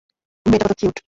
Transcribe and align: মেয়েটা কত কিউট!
মেয়েটা 0.45 0.65
কত 0.65 0.73
কিউট! 0.79 0.95